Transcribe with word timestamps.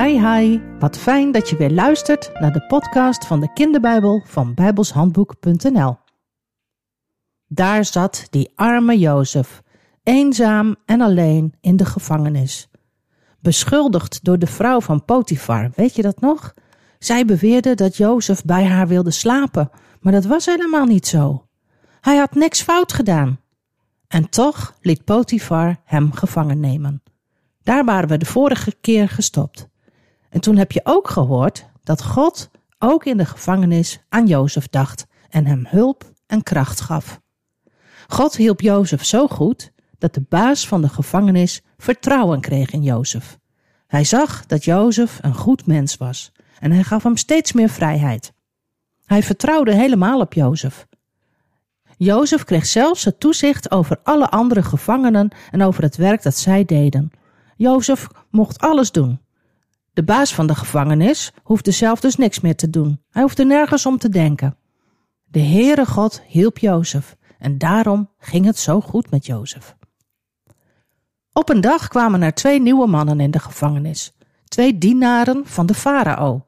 Hi 0.00 0.18
hi, 0.26 0.60
wat 0.78 0.98
fijn 0.98 1.32
dat 1.32 1.48
je 1.48 1.56
weer 1.56 1.70
luistert 1.70 2.30
naar 2.32 2.52
de 2.52 2.66
podcast 2.66 3.26
van 3.26 3.40
de 3.40 3.52
kinderbijbel 3.52 4.22
van 4.24 4.54
bijbelshandboek.nl. 4.54 5.96
Daar 7.46 7.84
zat 7.84 8.26
die 8.30 8.52
arme 8.54 8.98
Jozef, 8.98 9.62
eenzaam 10.02 10.76
en 10.84 11.00
alleen 11.00 11.54
in 11.60 11.76
de 11.76 11.84
gevangenis. 11.84 12.68
Beschuldigd 13.40 14.24
door 14.24 14.38
de 14.38 14.46
vrouw 14.46 14.80
van 14.80 15.04
Potifar, 15.04 15.70
weet 15.74 15.94
je 15.94 16.02
dat 16.02 16.20
nog? 16.20 16.54
Zij 16.98 17.24
beweerde 17.24 17.74
dat 17.74 17.96
Jozef 17.96 18.44
bij 18.44 18.66
haar 18.66 18.88
wilde 18.88 19.10
slapen, 19.10 19.70
maar 20.00 20.12
dat 20.12 20.24
was 20.24 20.46
helemaal 20.46 20.86
niet 20.86 21.06
zo. 21.06 21.46
Hij 22.00 22.16
had 22.16 22.34
niks 22.34 22.62
fout 22.62 22.92
gedaan. 22.92 23.40
En 24.08 24.28
toch 24.28 24.74
liet 24.80 25.04
Potifar 25.04 25.80
hem 25.84 26.12
gevangen 26.12 26.60
nemen. 26.60 27.02
Daar 27.62 27.84
waren 27.84 28.08
we 28.08 28.16
de 28.16 28.26
vorige 28.26 28.76
keer 28.80 29.08
gestopt. 29.08 29.68
En 30.30 30.40
toen 30.40 30.56
heb 30.56 30.72
je 30.72 30.80
ook 30.84 31.10
gehoord 31.10 31.66
dat 31.82 32.04
God 32.04 32.50
ook 32.78 33.04
in 33.04 33.16
de 33.16 33.24
gevangenis 33.24 34.00
aan 34.08 34.26
Jozef 34.26 34.68
dacht 34.68 35.06
en 35.28 35.46
hem 35.46 35.66
hulp 35.68 36.12
en 36.26 36.42
kracht 36.42 36.80
gaf. 36.80 37.20
God 38.08 38.36
hielp 38.36 38.60
Jozef 38.60 39.04
zo 39.04 39.26
goed 39.26 39.72
dat 39.98 40.14
de 40.14 40.24
baas 40.28 40.68
van 40.68 40.80
de 40.80 40.88
gevangenis 40.88 41.62
vertrouwen 41.78 42.40
kreeg 42.40 42.70
in 42.70 42.82
Jozef. 42.82 43.38
Hij 43.86 44.04
zag 44.04 44.46
dat 44.46 44.64
Jozef 44.64 45.18
een 45.22 45.34
goed 45.34 45.66
mens 45.66 45.96
was 45.96 46.32
en 46.60 46.72
hij 46.72 46.82
gaf 46.82 47.02
hem 47.02 47.16
steeds 47.16 47.52
meer 47.52 47.68
vrijheid. 47.68 48.32
Hij 49.04 49.22
vertrouwde 49.22 49.74
helemaal 49.74 50.20
op 50.20 50.32
Jozef. 50.32 50.86
Jozef 51.96 52.44
kreeg 52.44 52.66
zelfs 52.66 53.04
het 53.04 53.20
toezicht 53.20 53.70
over 53.70 54.00
alle 54.02 54.30
andere 54.30 54.62
gevangenen 54.62 55.30
en 55.50 55.62
over 55.62 55.82
het 55.82 55.96
werk 55.96 56.22
dat 56.22 56.36
zij 56.36 56.64
deden. 56.64 57.10
Jozef 57.56 58.06
mocht 58.30 58.60
alles 58.60 58.92
doen. 58.92 59.20
De 59.92 60.02
baas 60.02 60.34
van 60.34 60.46
de 60.46 60.54
gevangenis 60.54 61.32
hoefde 61.42 61.70
zelf 61.70 62.00
dus 62.00 62.16
niks 62.16 62.40
meer 62.40 62.56
te 62.56 62.70
doen. 62.70 63.02
Hij 63.10 63.22
hoefde 63.22 63.44
nergens 63.44 63.86
om 63.86 63.98
te 63.98 64.08
denken. 64.08 64.56
De 65.24 65.40
Heere 65.40 65.86
God 65.86 66.22
hielp 66.26 66.58
Jozef 66.58 67.16
en 67.38 67.58
daarom 67.58 68.10
ging 68.18 68.44
het 68.44 68.58
zo 68.58 68.80
goed 68.80 69.10
met 69.10 69.26
Jozef. 69.26 69.76
Op 71.32 71.48
een 71.48 71.60
dag 71.60 71.88
kwamen 71.88 72.22
er 72.22 72.34
twee 72.34 72.60
nieuwe 72.60 72.86
mannen 72.86 73.20
in 73.20 73.30
de 73.30 73.38
gevangenis, 73.38 74.12
twee 74.44 74.78
dienaren 74.78 75.46
van 75.46 75.66
de 75.66 75.74
farao. 75.74 76.46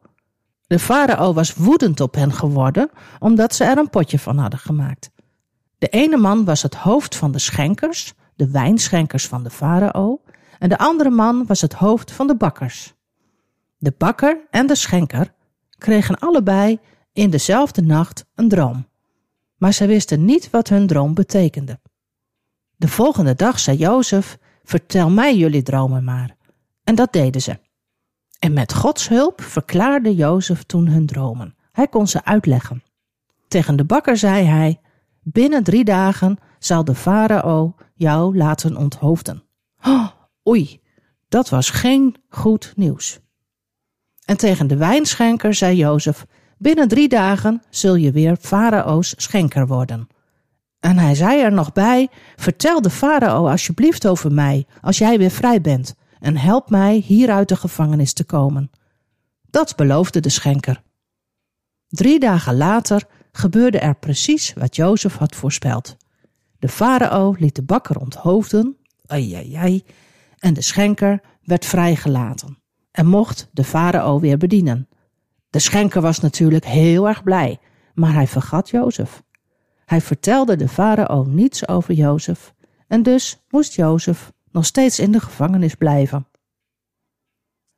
De 0.67 0.79
farao 0.79 1.33
was 1.33 1.55
woedend 1.55 2.01
op 2.01 2.15
hen 2.15 2.33
geworden 2.33 2.91
omdat 3.19 3.55
ze 3.55 3.65
er 3.65 3.79
een 3.79 3.91
potje 3.91 4.19
van 4.19 4.39
hadden 4.39 4.59
gemaakt. 4.59 5.11
De 5.79 5.89
ene 5.89 6.17
man 6.17 6.45
was 6.45 6.63
het 6.63 6.75
hoofd 6.75 7.17
van 7.17 7.33
de 7.33 7.39
schenkers, 7.39 8.15
de 8.35 8.51
wijnschenkers 8.51 9.29
van 9.29 9.43
de 9.43 9.51
farao, 9.51 10.21
en 10.59 10.69
de 10.69 10.79
andere 10.79 11.11
man 11.11 11.47
was 11.47 11.61
het 11.61 11.73
hoofd 11.73 12.13
van 12.13 12.27
de 12.27 12.37
bakkers. 12.37 12.95
De 13.83 13.95
bakker 13.99 14.47
en 14.51 14.67
de 14.67 14.75
schenker 14.75 15.35
kregen 15.79 16.19
allebei 16.19 16.79
in 17.13 17.31
dezelfde 17.31 17.83
nacht 17.83 18.25
een 18.35 18.49
droom, 18.49 18.89
maar 19.57 19.73
zij 19.73 19.87
wisten 19.87 20.25
niet 20.25 20.51
wat 20.51 20.69
hun 20.69 20.87
droom 20.87 21.15
betekende. 21.15 21.81
De 22.77 22.89
volgende 22.89 23.35
dag 23.35 23.59
zei 23.59 23.77
Jozef: 23.77 24.39
Vertel 24.65 25.11
mij 25.11 25.37
jullie 25.37 25.63
dromen 25.63 26.05
maar. 26.05 26.37
En 26.85 26.95
dat 26.95 27.13
deden 27.13 27.43
ze. 27.43 27.59
En 28.39 28.53
met 28.53 28.75
Gods 28.75 29.09
hulp 29.09 29.41
verklaarde 29.41 30.15
Jozef 30.15 30.63
toen 30.63 30.89
hun 30.89 31.07
dromen. 31.07 31.57
Hij 31.73 31.89
kon 31.89 32.07
ze 32.07 32.25
uitleggen. 32.25 32.83
Tegen 33.49 33.77
de 33.77 33.85
bakker 33.85 34.17
zei 34.17 34.45
hij: 34.45 34.81
Binnen 35.23 35.63
drie 35.63 35.85
dagen 35.85 36.39
zal 36.59 36.85
de 36.85 36.95
farao 36.95 37.75
jou 37.95 38.37
laten 38.37 38.77
onthoofden. 38.77 39.45
Oei, 40.49 40.81
dat 41.29 41.49
was 41.49 41.71
geen 41.71 42.17
goed 42.29 42.73
nieuws. 42.77 43.22
En 44.25 44.37
tegen 44.37 44.67
de 44.67 44.77
wijnschenker 44.77 45.55
zei 45.55 45.77
Jozef: 45.77 46.27
Binnen 46.59 46.89
drie 46.89 47.09
dagen 47.09 47.63
zul 47.71 47.95
je 47.95 48.13
weer 48.13 48.37
farao's 48.41 49.15
schenker 49.17 49.67
worden. 49.67 50.09
En 50.81 50.99
hij 50.99 51.15
zei 51.15 51.41
er 51.41 51.53
nog 51.53 51.73
bij: 51.73 52.09
Vertel 52.37 52.83
de 52.83 52.91
farao 52.91 53.49
alsjeblieft 53.49 54.07
over 54.07 54.33
mij, 54.33 54.67
als 54.81 54.99
jij 54.99 55.19
weer 55.19 55.31
vrij 55.31 55.61
bent, 55.61 55.95
en 56.21 56.37
help 56.37 56.71
mij 56.71 56.95
hier 56.95 57.31
uit 57.31 57.49
de 57.49 57.57
gevangenis 57.57 58.13
te 58.13 58.25
komen. 58.25 58.71
Dat 59.51 59.77
beloofde 59.77 60.21
de 60.21 60.29
schenker. 60.29 60.83
Drie 61.89 62.19
dagen 62.19 62.57
later 62.57 63.05
gebeurde 63.33 63.79
er 63.79 63.95
precies 63.95 64.53
wat 64.53 64.77
Jozef 64.77 65.17
had 65.17 65.37
voorspeld. 65.37 65.97
De 66.59 66.69
farao 66.69 67.35
liet 67.39 67.55
de 67.55 67.63
bakker 67.63 67.97
onthoofden, 67.97 68.77
ai, 69.07 69.35
ai, 69.35 69.55
ai, 69.55 69.85
en 70.39 70.55
de 70.55 70.63
schenker 70.63 71.21
werd 71.43 71.65
vrijgelaten 71.65 72.62
en 72.93 73.07
mocht 73.07 73.49
de 73.53 73.65
farao 73.65 74.21
weer 74.21 74.39
bedienen. 74.39 74.89
De 75.51 75.59
schenker 75.59 76.01
was 76.01 76.21
natuurlijk 76.21 76.65
heel 76.65 77.09
erg 77.09 77.23
blij, 77.23 77.61
maar 77.95 78.13
hij 78.13 78.27
vergat 78.27 78.69
Jozef. 78.69 79.23
Hij 79.85 80.01
vertelde 80.01 80.57
de 80.57 80.69
farao 80.69 81.25
niets 81.25 81.69
over 81.69 81.95
Jozef 81.95 82.55
en 82.89 83.03
dus 83.03 83.43
moest 83.49 83.75
Jozef 83.75 84.33
nog 84.51 84.65
steeds 84.65 84.99
in 84.99 85.13
de 85.13 85.21
gevangenis 85.21 85.75
blijven. 85.75 86.27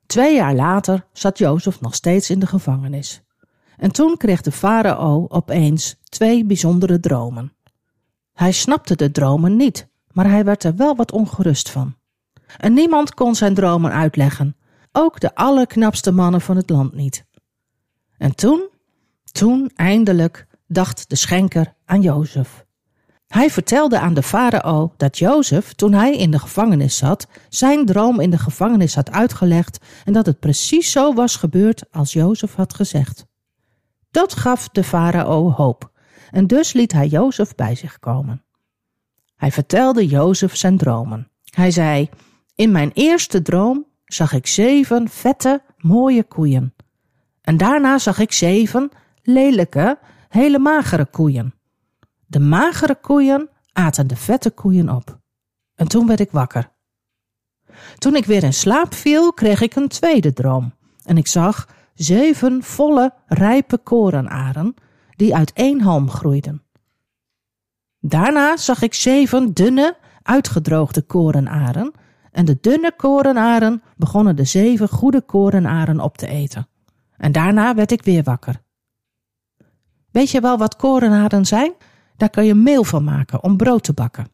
Twee 0.05 0.35
jaar 0.35 0.55
later 0.55 1.07
zat 1.13 1.37
Jozef 1.37 1.81
nog 1.81 1.95
steeds 1.95 2.29
in 2.29 2.39
de 2.39 2.47
gevangenis. 2.47 3.21
En 3.77 3.91
toen 3.91 4.17
kreeg 4.17 4.41
de 4.41 4.51
farao 4.51 5.25
opeens 5.29 5.95
twee 6.03 6.45
bijzondere 6.45 6.99
dromen. 6.99 7.53
Hij 8.33 8.51
snapte 8.51 8.95
de 8.95 9.11
dromen 9.11 9.55
niet, 9.55 9.87
maar 10.11 10.29
hij 10.29 10.45
werd 10.45 10.63
er 10.63 10.75
wel 10.75 10.95
wat 10.95 11.11
ongerust 11.11 11.69
van. 11.69 11.95
En 12.57 12.73
niemand 12.73 13.13
kon 13.13 13.35
zijn 13.35 13.53
dromen 13.53 13.91
uitleggen, 13.91 14.55
ook 14.95 15.19
de 15.19 15.35
allerknapste 15.35 16.11
mannen 16.11 16.41
van 16.41 16.55
het 16.55 16.69
land 16.69 16.93
niet. 16.93 17.25
En 18.17 18.35
toen, 18.35 18.69
toen 19.31 19.71
eindelijk 19.75 20.47
dacht 20.67 21.09
de 21.09 21.15
schenker 21.15 21.73
aan 21.85 22.01
Jozef. 22.01 22.65
Hij 23.27 23.49
vertelde 23.49 23.99
aan 23.99 24.13
de 24.13 24.23
farao 24.23 24.93
dat 24.97 25.17
Jozef, 25.17 25.73
toen 25.73 25.93
hij 25.93 26.17
in 26.17 26.31
de 26.31 26.39
gevangenis 26.39 26.97
zat, 26.97 27.27
zijn 27.49 27.85
droom 27.85 28.19
in 28.19 28.29
de 28.29 28.37
gevangenis 28.37 28.95
had 28.95 29.11
uitgelegd 29.11 29.85
en 30.03 30.13
dat 30.13 30.25
het 30.25 30.39
precies 30.39 30.91
zo 30.91 31.13
was 31.13 31.35
gebeurd 31.35 31.83
als 31.91 32.13
Jozef 32.13 32.55
had 32.55 32.73
gezegd. 32.73 33.25
Dat 34.11 34.35
gaf 34.35 34.69
de 34.69 34.83
farao 34.83 35.51
hoop 35.51 35.91
en 36.31 36.47
dus 36.47 36.73
liet 36.73 36.91
hij 36.91 37.07
Jozef 37.07 37.55
bij 37.55 37.75
zich 37.75 37.99
komen. 37.99 38.43
Hij 39.35 39.51
vertelde 39.51 40.07
Jozef 40.07 40.55
zijn 40.55 40.77
dromen. 40.77 41.29
Hij 41.43 41.71
zei: 41.71 42.09
In 42.55 42.71
mijn 42.71 42.91
eerste 42.93 43.41
droom 43.41 43.85
zag 44.05 44.33
ik 44.33 44.47
zeven 44.47 45.09
vette, 45.09 45.61
mooie 45.77 46.23
koeien. 46.23 46.73
En 47.41 47.57
daarna 47.57 47.97
zag 47.97 48.19
ik 48.19 48.31
zeven 48.31 48.91
lelijke, 49.21 49.99
hele 50.29 50.59
magere 50.59 51.05
koeien. 51.05 51.53
De 52.25 52.39
magere 52.39 52.95
koeien 52.95 53.49
aten 53.73 54.07
de 54.07 54.15
vette 54.15 54.51
koeien 54.51 54.89
op. 54.89 55.19
En 55.75 55.87
toen 55.87 56.07
werd 56.07 56.19
ik 56.19 56.31
wakker. 56.31 56.71
Toen 57.97 58.15
ik 58.15 58.25
weer 58.25 58.43
in 58.43 58.53
slaap 58.53 58.93
viel, 58.93 59.33
kreeg 59.33 59.61
ik 59.61 59.75
een 59.75 59.87
tweede 59.87 60.33
droom. 60.33 60.73
En 61.03 61.17
ik 61.17 61.27
zag 61.27 61.67
zeven 61.93 62.63
volle, 62.63 63.13
rijpe 63.27 63.77
korenaren 63.77 64.73
die 65.15 65.35
uit 65.35 65.53
één 65.53 65.81
halm 65.81 66.09
groeiden. 66.09 66.63
Daarna 67.99 68.57
zag 68.57 68.81
ik 68.81 68.93
zeven 68.93 69.53
dunne, 69.53 69.97
uitgedroogde 70.21 71.01
korenaren 71.01 71.93
en 72.35 72.45
de 72.45 72.57
dunne 72.61 72.93
korenaren 72.95 73.83
begonnen 73.97 74.35
de 74.35 74.43
zeven 74.43 74.89
goede 74.89 75.21
korenaren 75.21 75.99
op 75.99 76.17
te 76.17 76.27
eten. 76.27 76.67
En 77.17 77.31
daarna 77.31 77.75
werd 77.75 77.91
ik 77.91 78.03
weer 78.03 78.23
wakker. 78.23 78.61
Weet 80.11 80.31
je 80.31 80.41
wel 80.41 80.57
wat 80.57 80.75
korenaren 80.75 81.45
zijn? 81.45 81.73
Daar 82.17 82.29
kan 82.29 82.45
je 82.45 82.53
meel 82.53 82.83
van 82.83 83.03
maken 83.03 83.43
om 83.43 83.57
brood 83.57 83.83
te 83.83 83.93
bakken. 83.93 84.27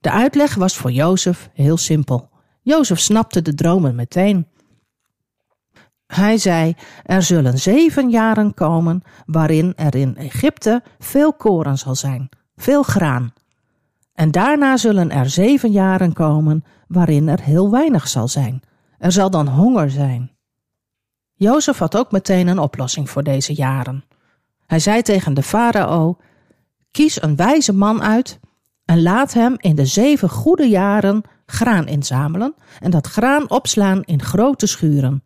De 0.00 0.10
uitleg 0.10 0.54
was 0.54 0.76
voor 0.76 0.92
Jozef 0.92 1.50
heel 1.52 1.76
simpel. 1.76 2.28
Jozef 2.62 2.98
snapte 2.98 3.42
de 3.42 3.54
dromen 3.54 3.94
meteen. 3.94 4.48
Hij 6.06 6.38
zei: 6.38 6.74
Er 7.02 7.22
zullen 7.22 7.58
zeven 7.58 8.10
jaren 8.10 8.54
komen 8.54 9.02
waarin 9.26 9.72
er 9.76 9.94
in 9.94 10.16
Egypte 10.16 10.82
veel 10.98 11.32
koren 11.32 11.78
zal 11.78 11.94
zijn, 11.94 12.28
veel 12.56 12.82
graan. 12.82 13.32
En 14.14 14.30
daarna 14.30 14.76
zullen 14.76 15.10
er 15.10 15.30
zeven 15.30 15.70
jaren 15.70 16.12
komen 16.12 16.64
waarin 16.88 17.28
er 17.28 17.40
heel 17.40 17.70
weinig 17.70 18.08
zal 18.08 18.28
zijn. 18.28 18.62
Er 18.98 19.12
zal 19.12 19.30
dan 19.30 19.48
honger 19.48 19.90
zijn. 19.90 20.30
Jozef 21.34 21.78
had 21.78 21.96
ook 21.96 22.12
meteen 22.12 22.46
een 22.46 22.58
oplossing 22.58 23.10
voor 23.10 23.22
deze 23.22 23.54
jaren. 23.54 24.04
Hij 24.66 24.78
zei 24.78 25.02
tegen 25.02 25.34
de 25.34 25.42
farao: 25.42 26.16
Kies 26.90 27.22
een 27.22 27.36
wijze 27.36 27.72
man 27.72 28.02
uit 28.02 28.40
en 28.84 29.02
laat 29.02 29.32
hem 29.32 29.54
in 29.56 29.74
de 29.74 29.86
zeven 29.86 30.28
goede 30.28 30.68
jaren 30.68 31.22
graan 31.46 31.86
inzamelen 31.86 32.54
en 32.80 32.90
dat 32.90 33.06
graan 33.06 33.50
opslaan 33.50 34.02
in 34.02 34.22
grote 34.22 34.66
schuren. 34.66 35.22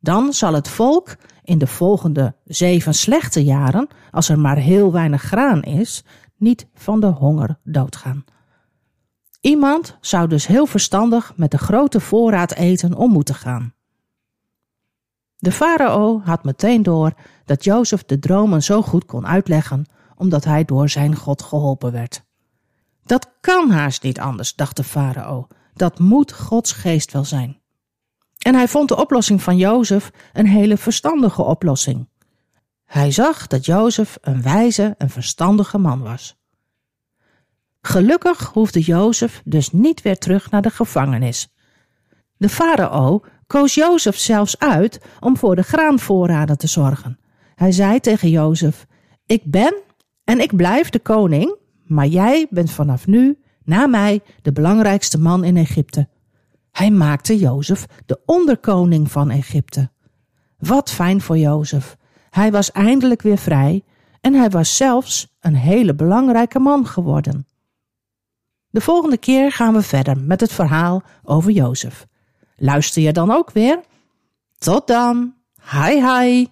Dan 0.00 0.32
zal 0.32 0.54
het 0.54 0.68
volk 0.68 1.16
in 1.42 1.58
de 1.58 1.66
volgende 1.66 2.34
zeven 2.44 2.94
slechte 2.94 3.44
jaren, 3.44 3.88
als 4.10 4.28
er 4.28 4.38
maar 4.38 4.56
heel 4.56 4.92
weinig 4.92 5.22
graan 5.22 5.62
is, 5.62 6.04
niet 6.38 6.66
van 6.74 7.00
de 7.00 7.06
honger 7.06 7.58
doodgaan. 7.64 8.24
Iemand 9.40 9.96
zou 10.00 10.28
dus 10.28 10.46
heel 10.46 10.66
verstandig 10.66 11.32
met 11.36 11.50
de 11.50 11.58
grote 11.58 12.00
voorraad 12.00 12.52
eten 12.52 12.94
om 12.94 13.10
moeten 13.10 13.34
gaan. 13.34 13.74
De 15.36 15.52
farao 15.52 16.20
had 16.24 16.44
meteen 16.44 16.82
door 16.82 17.12
dat 17.44 17.64
Jozef 17.64 18.04
de 18.04 18.18
dromen 18.18 18.62
zo 18.62 18.82
goed 18.82 19.04
kon 19.04 19.26
uitleggen, 19.26 19.86
omdat 20.16 20.44
hij 20.44 20.64
door 20.64 20.88
zijn 20.88 21.16
God 21.16 21.42
geholpen 21.42 21.92
werd. 21.92 22.22
Dat 23.04 23.30
kan 23.40 23.70
haast 23.70 24.02
niet 24.02 24.20
anders, 24.20 24.54
dacht 24.54 24.76
de 24.76 24.84
farao. 24.84 25.46
Dat 25.74 25.98
moet 25.98 26.32
Gods 26.32 26.72
geest 26.72 27.12
wel 27.12 27.24
zijn. 27.24 27.60
En 28.38 28.54
hij 28.54 28.68
vond 28.68 28.88
de 28.88 28.96
oplossing 28.96 29.42
van 29.42 29.56
Jozef 29.56 30.10
een 30.32 30.46
hele 30.46 30.76
verstandige 30.76 31.42
oplossing. 31.42 32.08
Hij 32.88 33.10
zag 33.10 33.46
dat 33.46 33.64
Jozef 33.66 34.18
een 34.20 34.42
wijze 34.42 34.94
en 34.98 35.10
verstandige 35.10 35.78
man 35.78 36.00
was. 36.00 36.36
Gelukkig 37.80 38.50
hoefde 38.52 38.80
Jozef 38.80 39.42
dus 39.44 39.72
niet 39.72 40.02
weer 40.02 40.18
terug 40.18 40.50
naar 40.50 40.62
de 40.62 40.70
gevangenis. 40.70 41.48
De 42.36 42.48
farao 42.48 43.24
koos 43.46 43.74
Jozef 43.74 44.16
zelfs 44.16 44.58
uit 44.58 45.00
om 45.20 45.36
voor 45.36 45.56
de 45.56 45.62
graanvoorraden 45.62 46.58
te 46.58 46.66
zorgen. 46.66 47.18
Hij 47.54 47.72
zei 47.72 48.00
tegen 48.00 48.30
Jozef: 48.30 48.86
Ik 49.26 49.42
ben 49.44 49.74
en 50.24 50.40
ik 50.40 50.56
blijf 50.56 50.90
de 50.90 50.98
koning, 50.98 51.56
maar 51.84 52.06
jij 52.06 52.46
bent 52.50 52.70
vanaf 52.70 53.06
nu, 53.06 53.38
na 53.64 53.86
mij, 53.86 54.20
de 54.42 54.52
belangrijkste 54.52 55.18
man 55.18 55.44
in 55.44 55.56
Egypte. 55.56 56.08
Hij 56.70 56.90
maakte 56.90 57.38
Jozef 57.38 57.86
de 58.06 58.20
onderkoning 58.26 59.10
van 59.10 59.30
Egypte. 59.30 59.90
Wat 60.58 60.90
fijn 60.90 61.20
voor 61.20 61.38
Jozef. 61.38 61.96
Hij 62.30 62.50
was 62.50 62.72
eindelijk 62.72 63.22
weer 63.22 63.38
vrij 63.38 63.84
en 64.20 64.34
hij 64.34 64.50
was 64.50 64.76
zelfs 64.76 65.36
een 65.40 65.54
hele 65.54 65.94
belangrijke 65.94 66.58
man 66.58 66.86
geworden. 66.86 67.46
De 68.70 68.80
volgende 68.80 69.18
keer 69.18 69.52
gaan 69.52 69.72
we 69.72 69.82
verder 69.82 70.18
met 70.18 70.40
het 70.40 70.52
verhaal 70.52 71.02
over 71.22 71.50
Jozef. 71.50 72.06
Luister 72.56 73.02
je 73.02 73.12
dan 73.12 73.30
ook 73.30 73.50
weer? 73.50 73.80
Tot 74.58 74.86
dan. 74.86 75.34
Hi 75.70 76.06
hi. 76.06 76.46